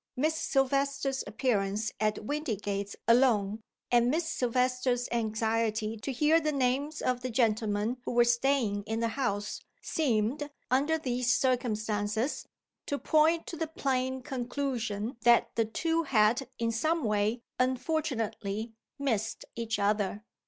[0.15, 3.61] Miss Silvester's appearance at Windygates alone,
[3.91, 8.99] and Miss Silvester's anxiety to hear the names of the gentlemen who were staying in
[8.99, 12.47] the house, seemed, under these circumstances,
[12.87, 19.45] to point to the plain conclusion that the two had, in some way, unfortunately missed
[19.55, 20.23] each other.